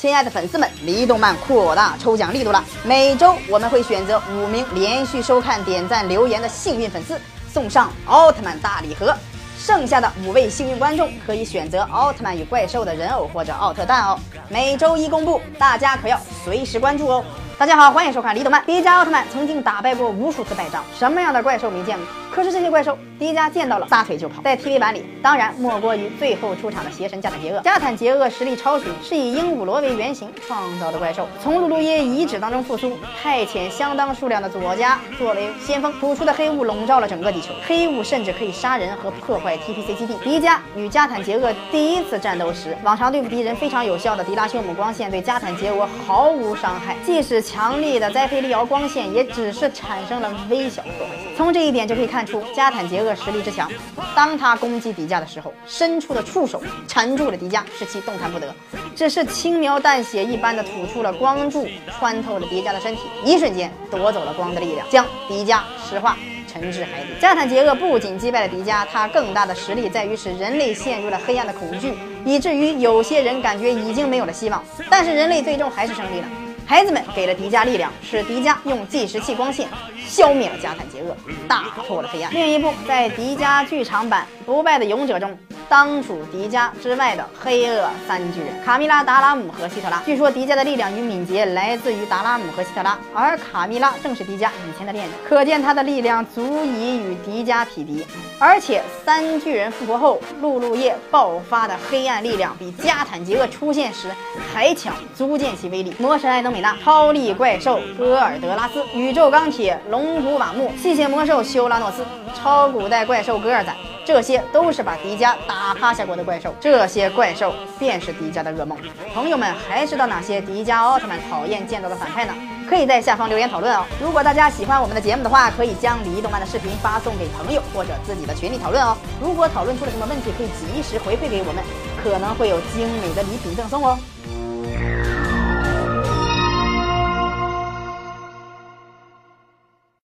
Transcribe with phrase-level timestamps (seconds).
[0.00, 2.64] 亲爱的粉丝们，李动漫扩大抽奖力度了！
[2.82, 7.20] 每周我们会选择五名连续收看、点赞、留言的幸运粉丝，
[7.52, 9.14] 送上奥特曼大礼盒。
[9.58, 14.18] 剩下的五位幸运观众可以选择奥特曼与怪兽的人偶或者奥特蛋哦。
[14.48, 17.22] 每周一公布，大家可要随时关注哦。
[17.58, 18.62] 大家好，欢迎收看《李动漫》。
[18.64, 22.29] 迪迦奥特曼曾经打败过无数次败仗，什么样的怪兽没见过？
[22.30, 24.40] 可是这些怪兽，迪迦见到了撒腿就跑。
[24.42, 27.60] 在 TV 版里，当然莫过于最后出场的邪神加坦杰厄。
[27.60, 40.14] 加坦杰厄实力超群，是以鹦鹉螺为原型创造的怪兽，从露露耶遗址当中复苏，派遣相当数量的佐加作为先锋，吐出的黑雾笼罩了整个地球，黑雾甚至可以杀人和破坏 TPC 基地。
[40.22, 51.12] 迪迦与加坦杰厄第一次战斗时，往常对付敌人非常有效的迪拉修姆光线对加坦杰厄毫无伤害，即使强力的栽培利奥光线也只是产生了微小破坏。
[51.36, 53.66] 从这一点就可以看看出加坦杰厄实力之强。
[54.14, 58.54] 当他攻击迪迦的时候，伸出的触手缠住了迪迦，使其动弹不得。
[58.94, 61.66] 只是轻描淡写一般的吐出了光柱，
[61.98, 66.14] 穿透了迪迦的身体，一瞬间夺走了光的力量，将迪迦石化。
[66.46, 67.14] 沉至海底。
[67.18, 71.94] 加坦杰厄不仅击败了迪迦，他更大的实力在于使人类陷入了黑暗的恐惧，
[72.26, 74.62] 以至于有些人感觉已经没有了希望。
[74.90, 76.26] 但是人类最终还是胜利了。
[76.70, 79.66] 孩子们给了迪迦力量，使迪迦用计时器光线
[80.06, 81.16] 消灭了加坦杰厄，
[81.48, 82.32] 打破了黑暗。
[82.32, 85.36] 另一部在迪迦剧场版《不败的勇者》中。
[85.70, 90.02] 当属迪迦之外的黑恶三巨人卡米拉、达拉姆和希特拉。
[90.04, 98.04] 据说迪迦的力量与敏捷来自于达拉姆和希特拉，而卡米拉正是迪迦以前的恋人，可见他的力量足以与迪迦匹敌。
[98.40, 104.10] 而且三巨人复活后，露露叶爆发的黑暗力量比加坦杰厄出现时
[104.52, 105.94] 还强，足见其威力。
[106.00, 112.04] 魔神艾德美娜、超力怪兽戈尔德拉斯、宇宙钢铁龙骨瓦木、吸血魔兽修拉诺斯、
[112.34, 113.76] 超古代怪兽戈尔赞。
[114.04, 118.76] 这些都是把迪迦打趴下过的怪兽，这些怪兽便是迪迦的噩梦。
[119.14, 122.34] 朋友们还知道哪些迪迦奥特曼讨厌见到的反派呢？
[122.68, 123.84] 可以在下方留言讨论哦。
[124.00, 128.96] 如果大家喜欢我们的节目的话，可以将李动漫的视频发送给朋友或者自己的群里讨论哦。
[129.20, 131.64] 如果讨论出了什么问题，可以及时回馈给我们，
[132.02, 133.98] 可能会有精美的礼品赠送哦。